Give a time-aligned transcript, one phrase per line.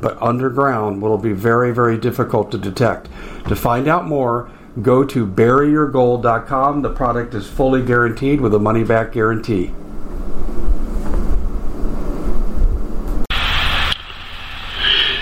[0.00, 3.08] but underground will be very, very difficult to detect.
[3.48, 4.50] To find out more,
[4.82, 6.82] go to buryyourgold.com.
[6.82, 9.72] The product is fully guaranteed with a money back guarantee.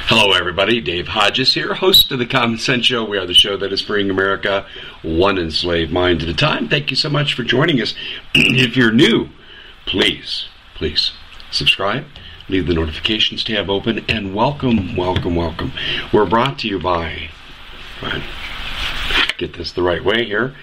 [0.07, 0.81] Hello, everybody.
[0.81, 3.05] Dave Hodges here, host of the Common Sense Show.
[3.05, 4.67] We are the show that is freeing America
[5.03, 6.69] one enslaved mind at a time.
[6.69, 7.95] Thank you so much for joining us.
[8.35, 9.29] if you're new,
[9.87, 11.13] please, please
[11.51, 12.05] subscribe
[12.49, 15.73] leave the notifications tab open, and welcome, welcome, welcome.
[16.13, 17.31] We're brought to you by,
[19.39, 20.55] get this the right way here.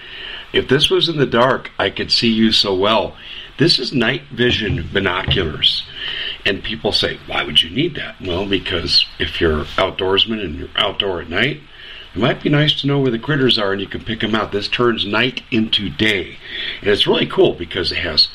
[0.52, 3.16] If this was in the dark, I could see you so well.
[3.58, 5.84] This is night vision binoculars.
[6.44, 8.20] And people say, why would you need that?
[8.20, 11.60] Well, because if you're outdoorsman and you're outdoor at night,
[12.14, 14.34] it might be nice to know where the critters are and you can pick them
[14.34, 14.52] out.
[14.52, 16.36] This turns night into day.
[16.80, 18.28] And it's really cool because it has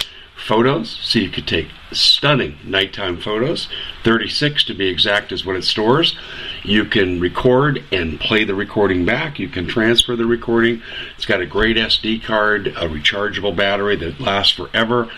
[0.47, 3.67] photos, so you could take stunning nighttime photos.
[4.03, 6.17] 36 to be exact is what it stores.
[6.63, 9.39] You can record and play the recording back.
[9.39, 10.81] You can transfer the recording.
[11.15, 15.11] It's got a great SD card, a rechargeable battery that lasts forever.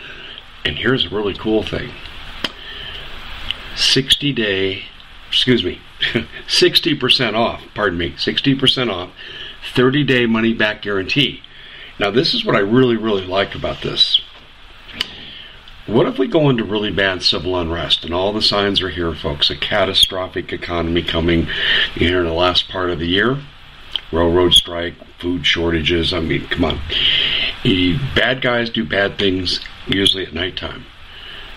[0.66, 1.92] And here's a really cool thing
[3.76, 4.84] 60 day,
[5.28, 5.80] excuse me,
[6.48, 9.12] 60% off, pardon me, 60% off,
[9.76, 11.42] 30 day money back guarantee.
[12.00, 14.22] Now, this is what I really, really like about this
[15.90, 19.14] what if we go into really bad civil unrest and all the signs are here,
[19.16, 19.50] folks?
[19.50, 21.48] A catastrophic economy coming
[21.96, 23.40] here in the last part of the year.
[24.12, 26.14] Railroad strike, food shortages.
[26.14, 26.80] I mean, come on.
[28.16, 30.86] Bad guys do bad things usually at nighttime.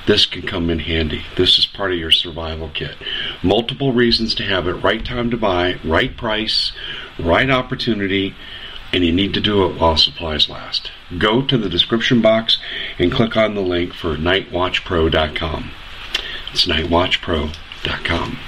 [0.07, 1.25] This can come in handy.
[1.37, 2.97] This is part of your survival kit.
[3.43, 4.75] Multiple reasons to have it.
[4.75, 6.73] Right time to buy, right price,
[7.19, 8.35] right opportunity
[8.93, 10.91] and you need to do it while supplies last.
[11.19, 12.59] Go to the description box
[12.99, 15.71] and click on the link for nightwatchpro.com.
[16.53, 18.39] It's nightwatchpro.com.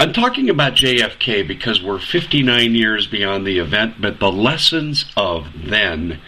[0.00, 5.48] I'm talking about JFK because we're 59 years beyond the event, but the lessons of
[5.56, 6.20] then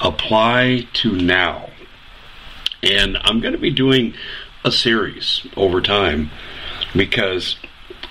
[0.00, 1.70] apply to now.
[2.82, 4.14] And I'm going to be doing
[4.64, 6.30] a series over time
[6.94, 7.56] because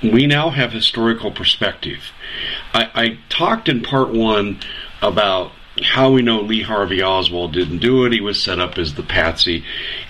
[0.04, 2.12] we now have historical perspective.
[2.74, 4.60] I, I talked in part one
[5.02, 5.52] about
[5.84, 8.14] how we know Lee Harvey Oswald didn't do it.
[8.14, 9.64] He was set up as the patsy.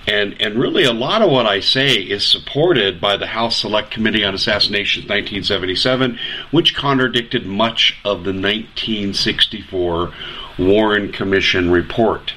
[0.08, 3.92] And, and really, a lot of what I say is supported by the House Select
[3.92, 6.20] Committee on Assassinations 1977,
[6.52, 10.14] which contradicted much of the 1964
[10.58, 12.34] Warren Commission report.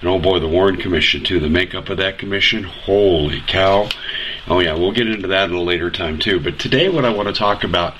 [0.00, 3.88] And oh boy, the Warren Commission, too, the makeup of that commission, holy cow.
[4.50, 6.40] Oh, yeah, we'll get into that in a later time, too.
[6.40, 7.94] But today, what I want to talk about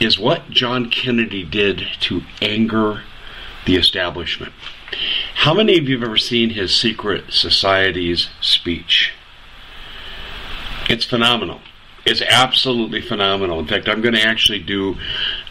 [0.00, 3.02] is what John Kennedy did to anger
[3.66, 4.54] the establishment.
[5.34, 9.12] How many of you have ever seen his secret society's speech?
[10.88, 11.60] It's phenomenal.
[12.06, 13.58] It's absolutely phenomenal.
[13.60, 14.96] In fact, I'm going to actually do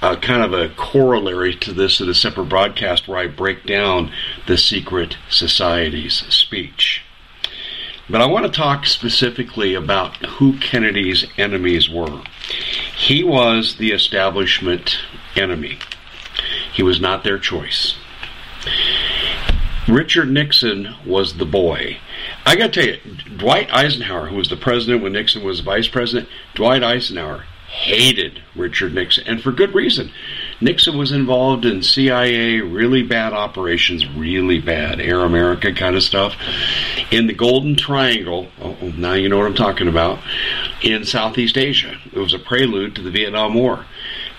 [0.01, 4.12] uh, kind of a corollary to this in a separate broadcast where I break down
[4.47, 7.03] the secret society's speech.
[8.12, 12.22] But I want to talk specifically about who Kennedy's enemies were.
[12.98, 14.98] He was the establishment
[15.38, 15.80] enemy,
[16.74, 17.96] he was not their choice.
[19.88, 22.00] Richard Nixon was the boy.
[22.46, 25.88] I got to tell you, Dwight Eisenhower, who was the president when Nixon was vice
[25.88, 30.12] president, Dwight Eisenhower hated Richard Nixon, and for good reason.
[30.62, 36.36] Nixon was involved in CIA, really bad operations, really bad Air America kind of stuff,
[37.10, 38.48] in the Golden Triangle.
[38.62, 40.19] Oh, now you know what I'm talking about.
[40.84, 43.86] In Southeast Asia, it was a prelude to the Vietnam War.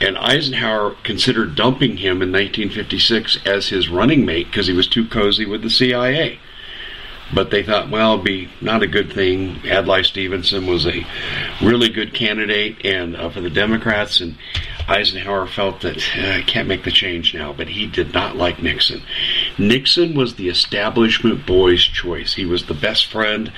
[0.01, 5.07] And Eisenhower considered dumping him in 1956 as his running mate because he was too
[5.07, 6.39] cozy with the CIA
[7.35, 9.61] but they thought, well, it'd be not a good thing.
[9.65, 11.07] Adlai Stevenson was a
[11.63, 14.37] really good candidate and uh, for the Democrats, and
[14.89, 18.63] Eisenhower felt that uh, I can't make the change now, but he did not like
[18.63, 19.03] Nixon.
[19.59, 22.35] Nixon was the establishment boy's choice.
[22.35, 23.53] He was the best friend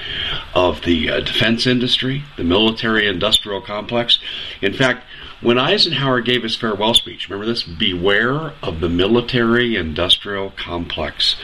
[0.54, 4.18] of the uh, defense industry, the military industrial complex.
[4.60, 5.04] In fact,
[5.40, 7.62] when Eisenhower gave his farewell speech, remember this?
[7.62, 11.36] Beware of the military industrial complex.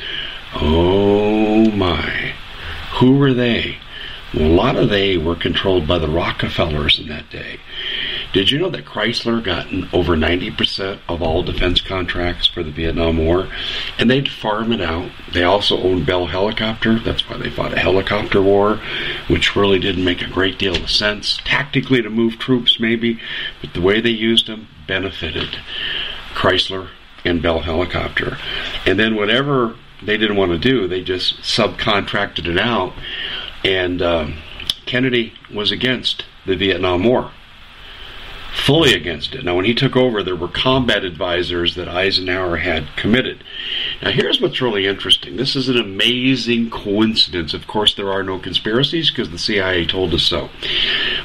[0.55, 2.35] Oh my.
[2.99, 3.79] Who were they?
[4.35, 7.59] Well, a lot of they were controlled by the Rockefellers in that day.
[8.33, 13.19] Did you know that Chrysler got over 90% of all defense contracts for the Vietnam
[13.19, 13.49] War?
[13.99, 15.11] And they'd farm it out.
[15.33, 17.01] They also owned Bell Helicopter.
[17.01, 18.81] That's why they fought a helicopter war,
[19.27, 21.41] which really didn't make a great deal of sense.
[21.45, 23.21] Tactically to move troops, maybe,
[23.61, 25.59] but the way they used them benefited
[26.35, 26.91] Chrysler
[27.25, 28.39] and Bell Helicopter.
[28.87, 32.93] And then whatever they didn't want to do, they just subcontracted it out.
[33.65, 34.39] And um,
[34.87, 37.33] Kennedy was against the Vietnam War
[38.53, 39.45] fully against it.
[39.45, 43.45] Now, when he took over, there were combat advisors that Eisenhower had committed.
[44.03, 45.37] Now, here's what's really interesting.
[45.37, 47.55] This is an amazing coincidence.
[47.55, 50.51] Of course, there are no conspiracies because the CIA told us so.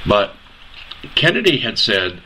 [0.05, 0.35] But
[1.15, 2.21] Kennedy had said,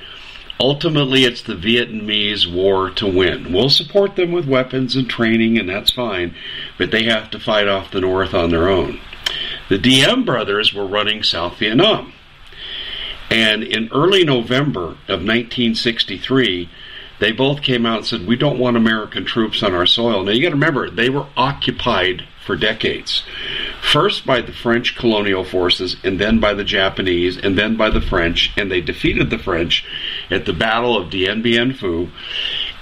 [0.60, 3.54] ultimately, it's the Vietnamese war to win.
[3.54, 6.36] We'll support them with weapons and training, and that's fine,
[6.78, 9.00] but they have to fight off the North on their own.
[9.70, 12.14] The Diem brothers were running South Vietnam.
[13.30, 16.70] And in early November of 1963,
[17.20, 20.24] they both came out and said, We don't want American troops on our soil.
[20.24, 23.24] Now you got to remember, they were occupied for decades.
[23.82, 28.02] First by the French colonial forces, and then by the Japanese, and then by the
[28.02, 29.86] French, and they defeated the French
[30.32, 32.10] at the Battle of Dien Bien Phu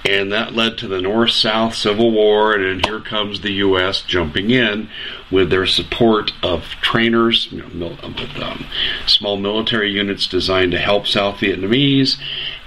[0.08, 4.00] and that led to the North South Civil War, and then here comes the U.S.
[4.00, 4.88] jumping in
[5.30, 8.64] with their support of trainers, you know, with um,
[9.06, 12.16] small military units designed to help South Vietnamese,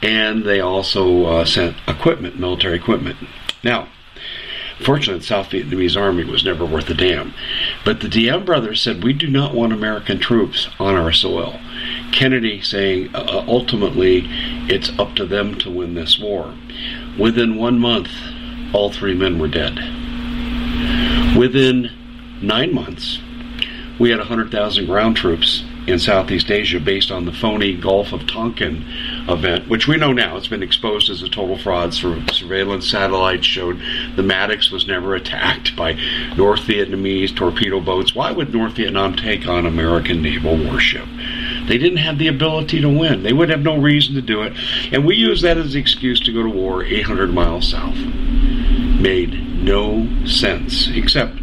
[0.03, 3.17] and they also uh, sent equipment, military equipment.
[3.63, 3.87] Now,
[4.83, 7.35] Fortunately, the South Vietnamese army was never worth a damn.
[7.85, 11.59] But the Diem brothers said, We do not want American troops on our soil.
[12.11, 14.23] Kennedy saying, uh, uh ultimately,
[14.67, 16.55] it's up to them to win this war.
[17.19, 18.09] Within one month,
[18.73, 19.75] all three men were dead.
[21.37, 21.91] Within
[22.41, 23.19] nine months,
[23.99, 28.85] we had 100,000 ground troops in Southeast Asia based on the phony Gulf of Tonkin
[29.27, 31.93] event, which we know now it's been exposed as a total fraud.
[31.93, 33.81] Surveillance satellites showed
[34.15, 35.93] the Maddox was never attacked by
[36.37, 38.15] North Vietnamese torpedo boats.
[38.15, 41.07] Why would North Vietnam take on American naval warship?
[41.71, 43.23] They didn't have the ability to win.
[43.23, 44.51] They would have no reason to do it.
[44.91, 47.95] And we use that as an excuse to go to war 800 miles south.
[47.95, 51.37] Made no sense, except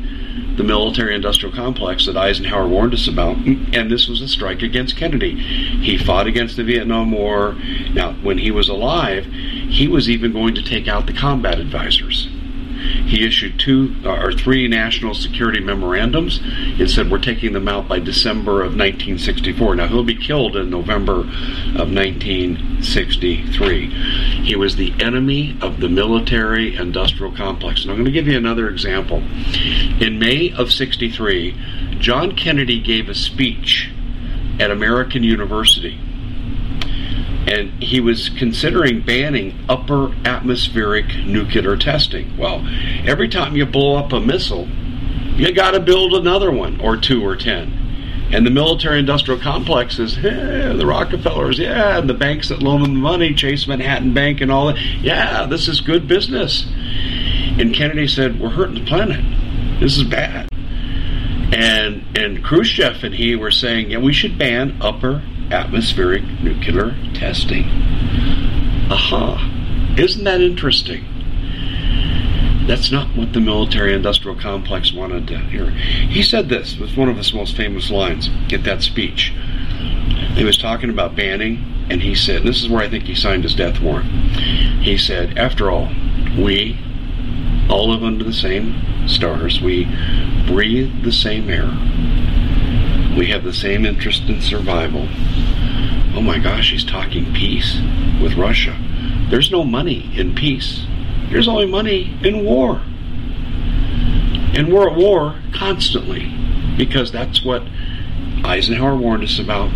[0.58, 4.98] the military industrial complex that Eisenhower warned us about, and this was a strike against
[4.98, 5.34] Kennedy.
[5.80, 7.54] He fought against the Vietnam War.
[7.94, 12.28] Now, when he was alive, he was even going to take out the combat advisors.
[12.78, 17.88] He issued two uh, or three national security memorandums and said we're taking them out
[17.88, 19.76] by December of 1964.
[19.76, 24.44] Now he'll be killed in November of 1963.
[24.44, 27.82] He was the enemy of the military industrial complex.
[27.82, 29.18] And I'm going to give you another example.
[29.18, 33.90] In May of 63, John Kennedy gave a speech
[34.60, 35.98] at American University
[37.48, 42.36] and he was considering banning upper atmospheric nuclear testing.
[42.36, 42.66] Well,
[43.06, 44.68] every time you blow up a missile,
[45.36, 47.74] you got to build another one or two or ten.
[48.30, 52.82] And the military industrial complex is, eh, the Rockefellers, yeah, and the banks that loan
[52.82, 56.66] them the money, Chase Manhattan Bank and all that, yeah, this is good business.
[57.58, 59.24] And Kennedy said, We're hurting the planet.
[59.80, 60.48] This is bad.
[61.52, 67.64] And and Khrushchev and he were saying, yeah, we should ban upper atmospheric nuclear testing.
[68.90, 69.94] Aha!
[69.98, 71.04] Isn't that interesting?
[72.66, 75.70] That's not what the military industrial complex wanted to hear.
[75.70, 79.32] He said this was one of his most famous lines get that speech.
[80.34, 83.44] He was talking about banning, and he said, This is where I think he signed
[83.44, 84.10] his death warrant.
[84.82, 85.88] He said, After all,
[86.38, 86.78] we
[87.70, 89.84] all live under the same stars, we
[90.46, 91.70] breathe the same air,
[93.16, 95.06] we have the same interest in survival.
[96.14, 97.80] Oh my gosh, he's talking peace
[98.22, 98.76] with Russia.
[99.30, 100.86] There's no money in peace.
[101.30, 102.80] There's only money in war.
[104.54, 106.32] And we're at war constantly
[106.76, 107.62] because that's what
[108.44, 109.70] Eisenhower warned us about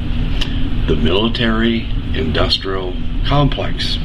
[0.86, 2.94] the military industrial
[3.26, 3.98] complex.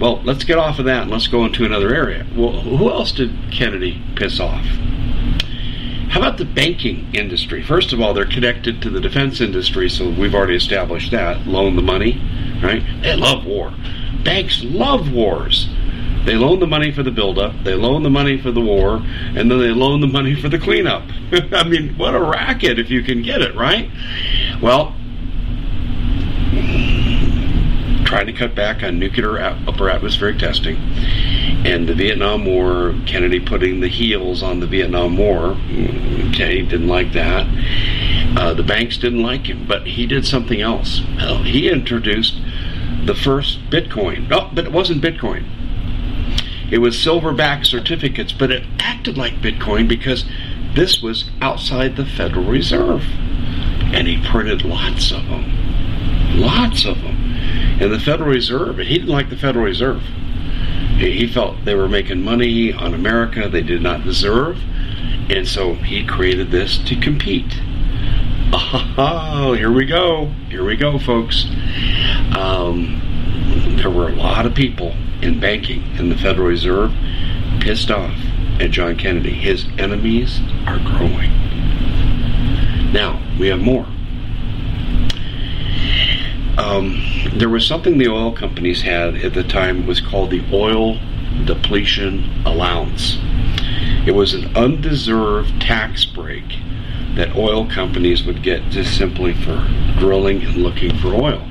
[0.00, 2.26] Well, let's get off of that and let's go into another area.
[2.36, 4.64] Well, who else did Kennedy piss off?
[6.10, 7.62] How about the banking industry?
[7.62, 11.46] First of all, they're connected to the defense industry, so we've already established that.
[11.46, 12.20] Loan the money,
[12.62, 12.82] right?
[13.02, 13.72] They love war.
[14.24, 15.68] banks love wars.
[16.24, 19.50] They loan the money for the buildup, they loan the money for the war, and
[19.50, 21.04] then they loan the money for the cleanup.
[21.52, 23.90] I mean, what a racket if you can get it, right?
[24.60, 24.94] Well,
[28.08, 30.76] trying to cut back on nuclear upper atmospheric testing,
[31.66, 35.58] and the Vietnam War, Kennedy putting the heels on the Vietnam War.
[36.30, 37.46] Okay, didn't like that.
[38.34, 41.02] Uh, the banks didn't like him, but he did something else.
[41.18, 42.40] Well, he introduced
[43.04, 44.28] the first Bitcoin.
[44.28, 45.44] No, but it wasn't Bitcoin.
[46.72, 50.24] It was silver-backed certificates, but it acted like Bitcoin because
[50.74, 53.04] this was outside the Federal Reserve.
[53.92, 55.44] And he printed lots of them.
[56.36, 57.07] Lots of them.
[57.80, 60.02] And the Federal Reserve, he didn't like the Federal Reserve.
[60.98, 64.58] He felt they were making money on America they did not deserve.
[65.30, 67.60] And so he created this to compete.
[69.00, 70.26] Oh, here we go.
[70.50, 71.44] Here we go, folks.
[72.36, 73.00] Um,
[73.76, 76.92] there were a lot of people in banking in the Federal Reserve
[77.60, 78.18] pissed off
[78.58, 79.32] at John Kennedy.
[79.32, 81.30] His enemies are growing.
[82.92, 83.86] Now, we have more.
[86.58, 87.00] Um,
[87.36, 90.98] there was something the oil companies had at the time was called the oil
[91.44, 93.16] depletion allowance.
[94.04, 96.44] It was an undeserved tax break
[97.14, 101.46] that oil companies would get just simply for drilling and looking for oil.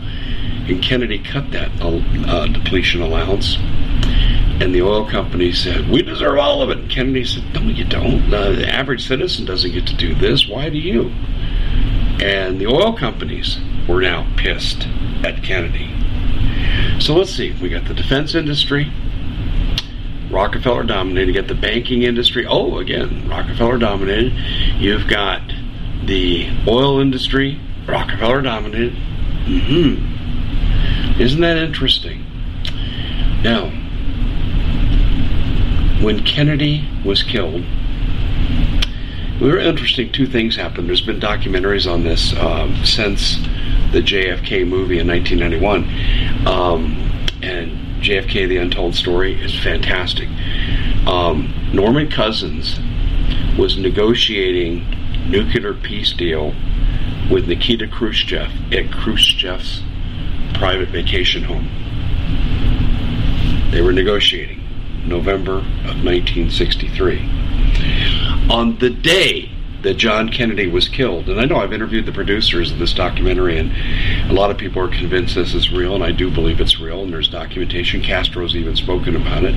[0.68, 3.56] And Kennedy cut that uh, depletion allowance.
[4.60, 6.80] And the oil companies said, We deserve all of it.
[6.80, 8.34] And Kennedy said, No, you don't.
[8.34, 10.50] Uh, the average citizen doesn't get to do this.
[10.50, 11.14] Why do you?
[12.20, 13.58] And the oil companies
[13.88, 14.88] were now pissed
[15.24, 15.90] at Kennedy.
[17.00, 17.54] So let's see.
[17.62, 18.92] We got the defense industry,
[20.30, 21.34] Rockefeller dominated.
[21.34, 22.46] You got the banking industry.
[22.46, 24.34] Oh, again, Rockefeller dominated.
[24.78, 25.42] You've got
[26.06, 28.94] the oil industry, Rockefeller dominated.
[29.46, 31.22] Mm-hmm.
[31.22, 32.26] Isn't that interesting?
[33.44, 33.70] Now,
[36.04, 37.64] when Kennedy was killed,
[39.40, 40.12] very interesting.
[40.12, 40.88] Two things happened.
[40.88, 43.38] There's been documentaries on this uh, since
[43.92, 46.96] the JFK movie in 1991, um,
[47.42, 50.30] and JFK: The Untold Story is fantastic.
[51.08, 52.80] Um, Norman Cousins
[53.58, 54.86] was negotiating
[55.30, 56.54] nuclear peace deal
[57.30, 59.84] with Nikita Khrushchev at Khrushchev's
[60.54, 61.70] private vacation home.
[63.72, 64.62] They were negotiating
[65.06, 67.20] November of 1963.
[68.50, 69.52] On the day
[69.84, 73.58] that John Kennedy was killed, and I know I've interviewed the producers of this documentary,
[73.58, 73.72] and
[74.30, 77.04] a lot of people are convinced this is real, and I do believe it's real,
[77.04, 78.02] and there's documentation.
[78.02, 79.56] Castro's even spoken about it.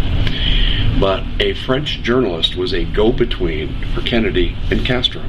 [1.00, 5.22] But a French journalist was a go between for Kennedy and Castro.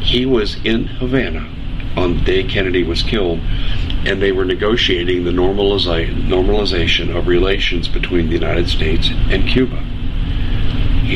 [0.00, 1.48] He was in Havana
[1.96, 3.40] on the day Kennedy was killed,
[4.06, 9.82] and they were negotiating the normaliza- normalization of relations between the United States and Cuba.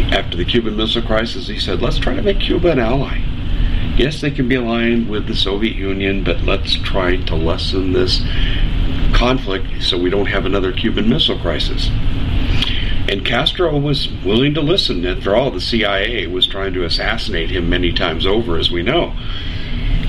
[0.02, 3.18] After the Cuban Missile Crisis, he said, let's try to make Cuba an ally.
[3.96, 8.20] Yes, they can be aligned with the Soviet Union, but let's try to lessen this
[9.14, 11.90] conflict so we don't have another Cuban Missile Crisis.
[13.08, 15.06] And Castro was willing to listen.
[15.06, 19.14] After all, the CIA was trying to assassinate him many times over, as we know.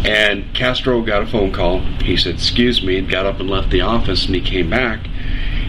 [0.03, 1.81] And Castro got a phone call.
[2.01, 4.25] He said, Excuse me, and got up and left the office.
[4.25, 5.07] And he came back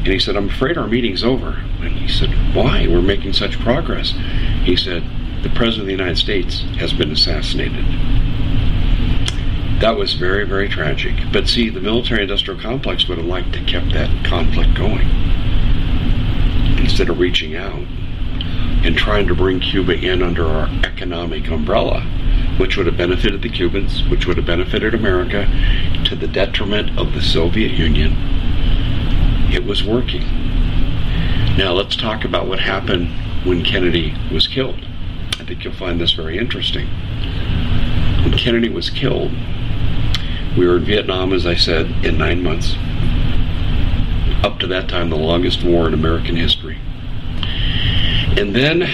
[0.06, 1.60] and he said, I'm afraid our meeting's over.
[1.80, 2.86] And he said, Why?
[2.86, 4.14] We're making such progress.
[4.62, 5.02] He said,
[5.42, 7.84] The President of the United States has been assassinated.
[9.80, 11.16] That was very, very tragic.
[11.32, 15.08] But see, the military industrial complex would have liked to kept that conflict going
[16.78, 17.84] instead of reaching out
[18.84, 22.06] and trying to bring Cuba in under our economic umbrella
[22.58, 25.46] which would have benefited the Cubans, which would have benefited America,
[26.04, 28.12] to the detriment of the Soviet Union.
[29.53, 30.23] It was working.
[31.57, 33.09] Now let's talk about what happened
[33.47, 34.87] when Kennedy was killed.
[35.38, 36.87] I think you'll find this very interesting.
[38.23, 39.33] When Kennedy was killed,
[40.57, 42.75] we were in Vietnam, as I said, in nine months.
[44.45, 46.79] Up to that time, the longest war in American history.
[48.38, 48.88] And then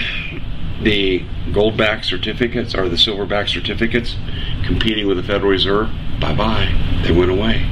[0.82, 4.16] the gold back certificates or the silver back certificates
[4.64, 5.90] competing with the Federal Reserve,
[6.20, 6.72] bye bye.
[7.04, 7.68] They went away.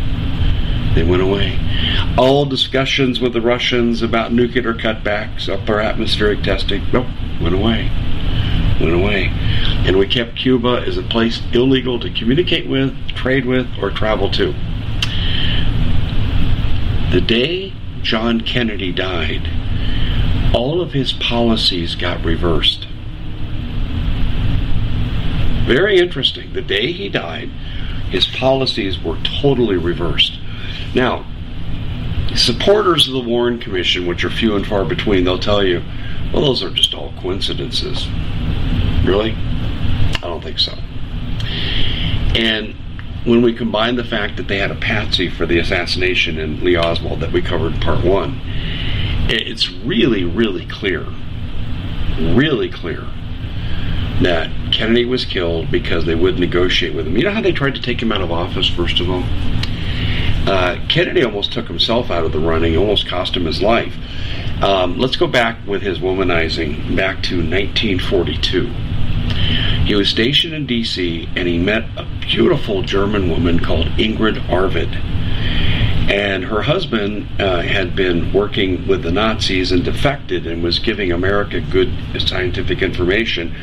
[0.95, 1.59] They went away.
[2.19, 7.07] All discussions with the Russians about nuclear cutbacks, upper atmospheric testing, nope,
[7.41, 7.91] went away.
[8.81, 9.29] Went away.
[9.87, 14.31] And we kept Cuba as a place illegal to communicate with, trade with, or travel
[14.33, 14.53] to.
[17.13, 19.49] The day John Kennedy died,
[20.53, 22.89] all of his policies got reversed.
[25.67, 26.53] Very interesting.
[26.53, 27.51] The day he died,
[28.11, 30.40] his policies were totally reversed.
[30.95, 31.27] Now,
[32.37, 35.83] Supporters of the Warren Commission, which are few and far between, they'll tell you,
[36.33, 38.07] well, those are just all coincidences.
[39.05, 39.33] Really?
[39.33, 40.73] I don't think so.
[42.37, 42.77] And
[43.25, 46.77] when we combine the fact that they had a patsy for the assassination in Lee
[46.77, 48.41] Oswald that we covered in part one,
[49.29, 51.07] it's really, really clear,
[52.19, 53.09] really clear
[54.23, 57.17] that Kennedy was killed because they would negotiate with him.
[57.17, 59.25] You know how they tried to take him out of office, first of all?
[60.47, 63.97] Uh, Kennedy almost took himself out of the running, almost cost him his life.
[64.63, 68.67] Um, let's go back with his womanizing back to 1942.
[69.87, 71.29] He was stationed in D.C.
[71.35, 74.95] and he met a beautiful German woman called Ingrid Arvad.
[76.11, 81.13] And her husband uh, had been working with the Nazis and defected and was giving
[81.13, 83.55] America good scientific information.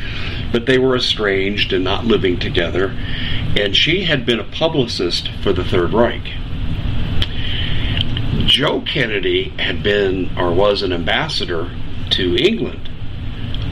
[0.51, 2.95] But they were estranged and not living together.
[3.57, 6.27] And she had been a publicist for the Third Reich.
[8.57, 11.69] Joe Kennedy had been or was an ambassador
[12.09, 12.87] to England.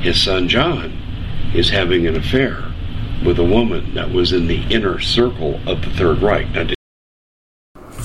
[0.03, 1.01] His son John
[1.55, 2.71] is having an affair
[3.25, 6.51] with a woman that was in the inner circle of the Third Reich.
[6.51, 6.74] Now,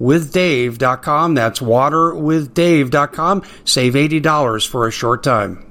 [0.00, 1.34] waterwithdave.com.
[1.34, 3.42] That's waterwithdave.com.
[3.64, 5.66] Save $80 for a short time.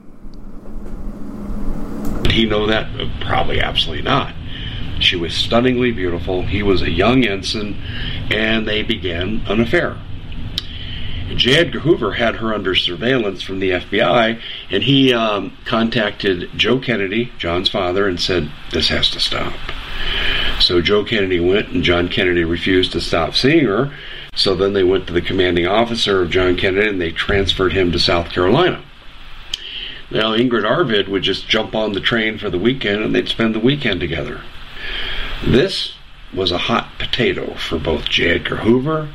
[2.24, 2.88] Did he know that?
[3.22, 4.34] Probably absolutely not.
[5.00, 6.44] She was stunningly beautiful.
[6.44, 7.76] He was a young ensign,
[8.30, 9.98] and they began an affair.
[11.36, 11.56] J.
[11.56, 17.32] Edgar Hoover had her under surveillance from the FBI, and he um, contacted Joe Kennedy,
[17.38, 19.54] John's father, and said, This has to stop.
[20.60, 23.94] So Joe Kennedy went, and John Kennedy refused to stop seeing her.
[24.34, 27.92] So then they went to the commanding officer of John Kennedy and they transferred him
[27.92, 28.82] to South Carolina.
[30.10, 33.54] Now, Ingrid Arvad would just jump on the train for the weekend and they'd spend
[33.54, 34.42] the weekend together.
[35.46, 35.96] This
[36.34, 38.36] was a hot potato for both J.
[38.36, 39.10] Edgar Hoover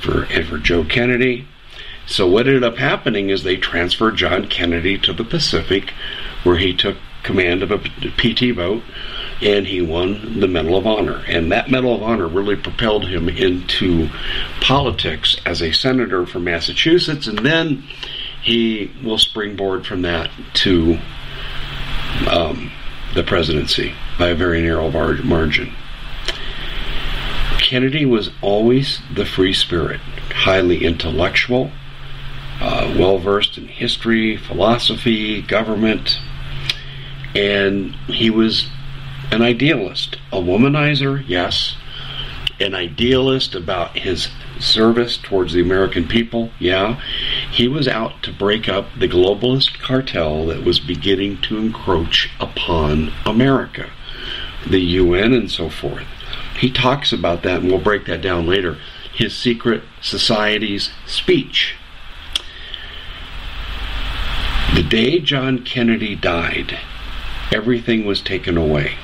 [0.00, 1.46] for, and for Joe Kennedy.
[2.06, 5.92] So, what ended up happening is they transferred John Kennedy to the Pacific,
[6.42, 8.82] where he took command of a PT boat
[9.42, 11.22] and he won the Medal of Honor.
[11.26, 14.08] And that Medal of Honor really propelled him into
[14.60, 17.84] politics as a senator from Massachusetts, and then
[18.42, 20.98] he will springboard from that to
[22.28, 22.70] um,
[23.14, 24.90] the presidency by a very narrow
[25.22, 25.72] margin.
[27.58, 30.00] Kennedy was always the free spirit,
[30.32, 31.70] highly intellectual,
[32.60, 36.18] uh, well versed in history, philosophy, government,
[37.34, 38.68] and he was
[39.30, 41.76] an idealist, a womanizer, yes,
[42.58, 47.00] an idealist about his service towards the American people, yeah.
[47.50, 53.12] He was out to break up the globalist cartel that was beginning to encroach upon
[53.24, 53.90] America,
[54.68, 56.06] the UN, and so forth.
[56.58, 58.76] He talks about that, and we'll break that down later.
[59.14, 61.76] His secret society's speech.
[64.74, 66.78] The day John Kennedy died,
[67.52, 68.96] everything was taken away.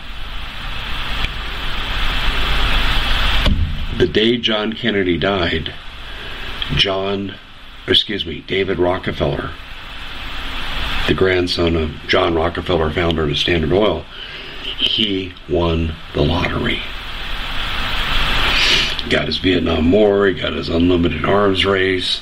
[3.98, 5.72] The day John Kennedy died,
[6.74, 7.34] John,
[7.88, 9.52] excuse me, David Rockefeller,
[11.08, 14.04] the grandson of John Rockefeller, founder of Standard Oil,
[14.78, 16.82] he won the lottery.
[19.08, 22.20] Got his Vietnam War, he got his unlimited arms race,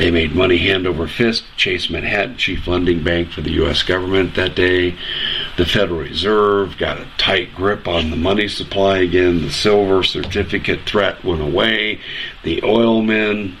[0.00, 1.44] they made money hand over fist.
[1.58, 3.82] Chase Manhattan, chief lending bank for the U.S.
[3.82, 4.96] government that day.
[5.60, 9.42] The Federal Reserve got a tight grip on the money supply again.
[9.42, 12.00] The silver certificate threat went away.
[12.44, 13.58] The oil men,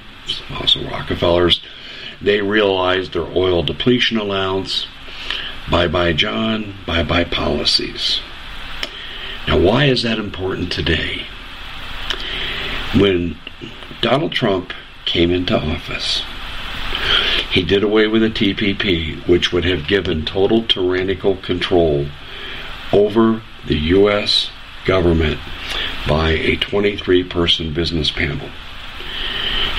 [0.50, 1.60] also Rockefellers,
[2.22, 4.86] they realized their oil depletion allowance.
[5.70, 6.72] Bye bye, John.
[6.86, 8.22] Bye bye, policies.
[9.46, 11.26] Now, why is that important today?
[12.94, 13.36] When
[14.00, 14.72] Donald Trump
[15.04, 16.22] came into office,
[17.50, 22.06] he did away with the TPP, which would have given total tyrannical control
[22.92, 24.50] over the U.S.
[24.84, 25.38] government
[26.08, 28.48] by a 23 person business panel.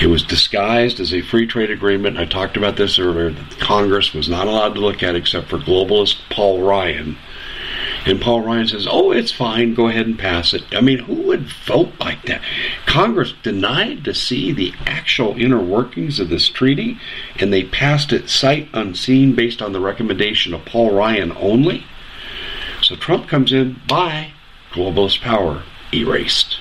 [0.00, 2.18] It was disguised as a free trade agreement.
[2.18, 3.34] I talked about this earlier.
[3.58, 7.16] Congress was not allowed to look at except for globalist Paul Ryan,
[8.04, 10.62] and Paul Ryan says, oh, it's fine, go ahead and pass it.
[10.72, 12.42] I mean, who would vote like that?
[12.86, 16.98] Congress denied to see the actual inner workings of this treaty,
[17.38, 21.84] and they passed it sight unseen based on the recommendation of Paul Ryan only.
[22.82, 24.32] So Trump comes in, bye,
[24.72, 25.62] globalist power
[25.94, 26.58] erased.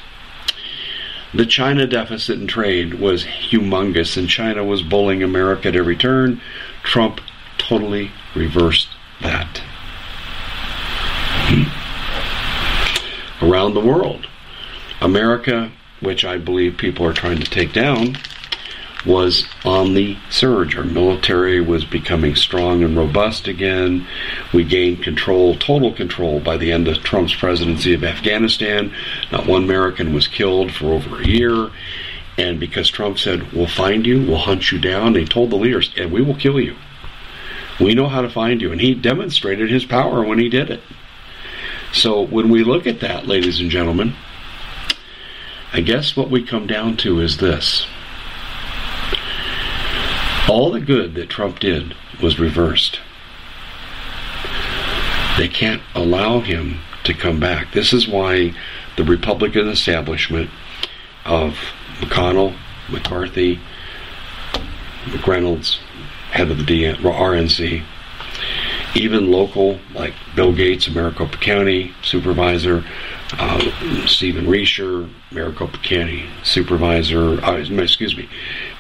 [1.34, 6.41] The China deficit in trade was humongous, and China was bullying America at every turn.
[6.84, 7.21] Trump
[7.58, 8.89] totally reversed
[9.21, 9.62] that.
[13.41, 14.27] Around the world.
[15.01, 18.17] America, which I believe people are trying to take down,
[19.06, 20.75] was on the surge.
[20.75, 24.06] Our military was becoming strong and robust again.
[24.54, 28.93] We gained control, total control, by the end of Trump's presidency of Afghanistan.
[29.32, 31.71] Not one American was killed for over a year.
[32.38, 35.91] And because Trump said, We'll find you, we'll hunt you down, he told the leaders,
[35.97, 36.75] and we will kill you.
[37.80, 38.71] We know how to find you.
[38.71, 40.82] And he demonstrated his power when he did it.
[41.93, 44.15] So when we look at that, ladies and gentlemen,
[45.73, 47.86] I guess what we come down to is this.
[50.49, 52.99] All the good that Trump did was reversed.
[55.38, 57.73] They can't allow him to come back.
[57.73, 58.54] This is why
[58.97, 60.49] the Republican establishment
[61.25, 61.58] of
[61.99, 62.56] McConnell,
[62.89, 63.60] McCarthy,
[65.06, 65.77] McReynolds,
[66.32, 67.84] head of the RNC,
[68.95, 72.84] even local, like Bill Gates, Maricopa County supervisor,
[73.34, 78.30] uh, Stephen Richer, Maricopa County supervisor, uh, excuse me,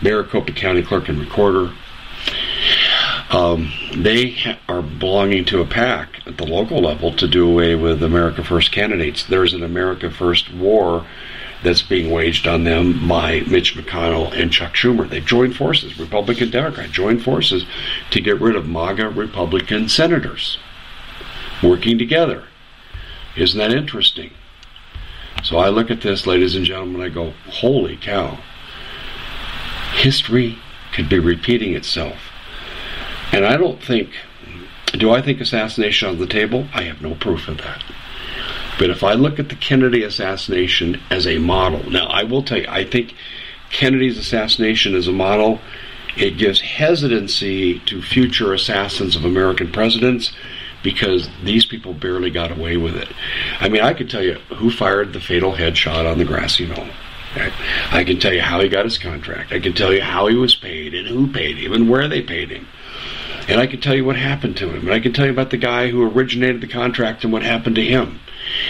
[0.01, 1.73] Maricopa County clerk and recorder.
[3.29, 8.03] Um, they are belonging to a pack at the local level to do away with
[8.03, 9.23] America First candidates.
[9.23, 11.05] There's an America First war
[11.63, 15.07] that's being waged on them by Mitch McConnell and Chuck Schumer.
[15.07, 17.65] They've joined forces, Republican Democrat, joined forces
[18.09, 20.57] to get rid of MAGA Republican senators
[21.61, 22.45] working together.
[23.35, 24.31] Isn't that interesting?
[25.43, 28.39] So I look at this, ladies and gentlemen, I go, holy cow.
[29.93, 30.57] History
[30.93, 32.17] could be repeating itself.
[33.31, 34.09] And I don't think,
[34.91, 36.67] do I think assassination on the table?
[36.73, 37.83] I have no proof of that.
[38.79, 42.59] But if I look at the Kennedy assassination as a model, now I will tell
[42.59, 43.13] you, I think
[43.71, 45.59] Kennedy's assassination as a model,
[46.17, 50.33] it gives hesitancy to future assassins of American presidents
[50.83, 53.07] because these people barely got away with it.
[53.59, 56.87] I mean, I could tell you who fired the fatal headshot on the grassy knoll.
[57.91, 59.53] I can tell you how he got his contract.
[59.53, 62.21] I can tell you how he was paid and who paid him and where they
[62.21, 62.67] paid him.
[63.47, 64.81] And I can tell you what happened to him.
[64.81, 67.75] And I can tell you about the guy who originated the contract and what happened
[67.75, 68.19] to him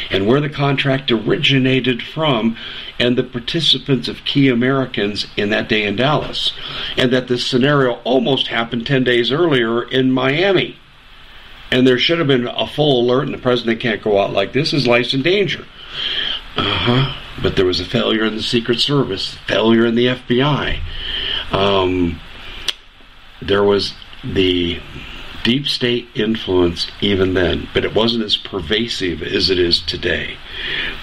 [0.09, 2.57] and where the contract originated from
[2.99, 6.53] and the participants of key Americans in that day in Dallas.
[6.97, 10.77] And that this scenario almost happened 10 days earlier in Miami.
[11.71, 14.51] And there should have been a full alert, and the president can't go out like
[14.51, 14.71] this.
[14.71, 15.65] His life's in danger.
[16.57, 17.17] Uh huh.
[17.41, 20.79] But there was a failure in the Secret Service, failure in the FBI.
[21.51, 22.19] Um,
[23.41, 24.79] there was the
[25.43, 30.37] deep state influence even then, but it wasn't as pervasive as it is today.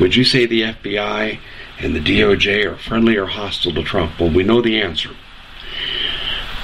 [0.00, 1.38] Would you say the FBI
[1.80, 4.18] and the DOJ are friendly or hostile to Trump?
[4.18, 5.10] Well, we know the answer.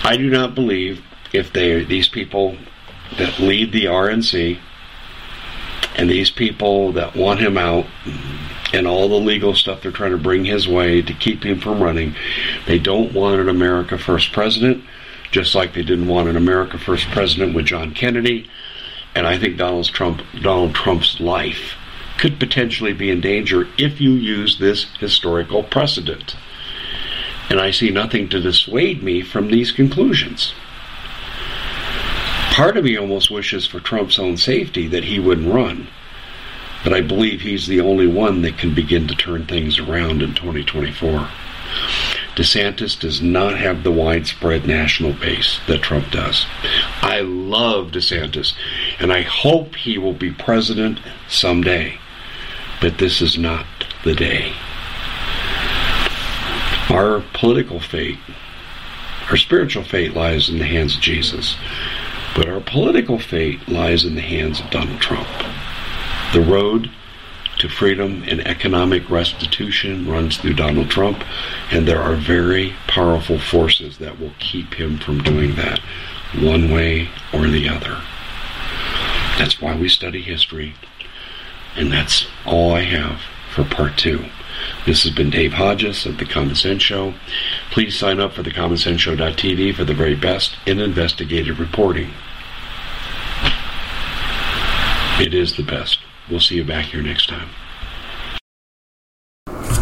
[0.02, 2.56] I do not believe if they these people
[3.18, 4.58] that lead the RNC
[5.96, 7.86] and these people that want him out
[8.72, 11.82] and all the legal stuff they're trying to bring his way to keep him from
[11.82, 12.14] running,
[12.66, 14.84] they don't want an America First president
[15.30, 18.48] just like they didn't want an America First president with John Kennedy.
[19.14, 21.74] And I think Donald Trump, Donald Trump's life
[22.18, 26.36] could potentially be in danger if you use this historical precedent.
[27.50, 30.54] And I see nothing to dissuade me from these conclusions.
[32.52, 35.88] Part of me almost wishes for Trump's own safety that he wouldn't run.
[36.84, 40.34] But I believe he's the only one that can begin to turn things around in
[40.34, 41.28] 2024.
[42.36, 46.46] DeSantis does not have the widespread national base that Trump does.
[47.00, 48.54] I love DeSantis,
[48.98, 51.98] and I hope he will be president someday.
[52.80, 53.66] But this is not
[54.02, 54.52] the day.
[56.90, 58.18] Our political fate,
[59.30, 61.56] our spiritual fate lies in the hands of Jesus,
[62.34, 65.28] but our political fate lies in the hands of Donald Trump.
[66.32, 66.90] The road
[67.64, 71.24] to freedom and economic restitution runs through Donald Trump,
[71.70, 75.80] and there are very powerful forces that will keep him from doing that
[76.36, 78.02] one way or the other.
[79.38, 80.74] That's why we study history,
[81.74, 83.22] and that's all I have
[83.54, 84.26] for part two.
[84.84, 87.14] This has been Dave Hodges of The Common Sense Show.
[87.70, 92.10] Please sign up for the thecommonsenseshow.tv for the very best in investigative reporting.
[95.18, 96.03] It is the best.
[96.28, 97.50] We'll see you back here next time.